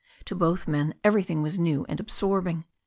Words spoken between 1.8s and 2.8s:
and absorbing.